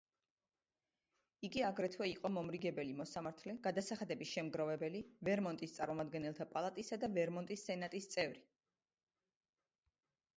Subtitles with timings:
[1.47, 8.43] იგი აგრეთვე იყო მომრიგებელი მოსამართლე, გადასახადების შემგროვებელი, ვერმონტის წარმომადგენელთა პალატისა და ვერმონტის სენატის წევრი.